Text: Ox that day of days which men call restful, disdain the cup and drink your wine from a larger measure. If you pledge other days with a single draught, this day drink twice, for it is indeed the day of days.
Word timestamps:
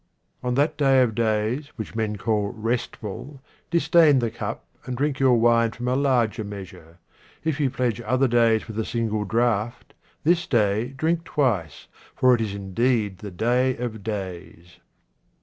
Ox 0.43 0.55
that 0.55 0.77
day 0.77 1.03
of 1.03 1.13
days 1.13 1.67
which 1.75 1.93
men 1.95 2.15
call 2.15 2.47
restful, 2.53 3.39
disdain 3.69 4.17
the 4.17 4.31
cup 4.31 4.65
and 4.85 4.97
drink 4.97 5.19
your 5.19 5.39
wine 5.39 5.69
from 5.69 5.87
a 5.87 5.95
larger 5.95 6.43
measure. 6.43 6.97
If 7.43 7.59
you 7.59 7.69
pledge 7.69 8.01
other 8.01 8.27
days 8.27 8.67
with 8.67 8.79
a 8.79 8.83
single 8.83 9.25
draught, 9.25 9.93
this 10.23 10.47
day 10.47 10.87
drink 10.87 11.23
twice, 11.23 11.85
for 12.15 12.33
it 12.33 12.41
is 12.41 12.55
indeed 12.55 13.19
the 13.19 13.29
day 13.29 13.77
of 13.77 14.01
days. 14.01 14.79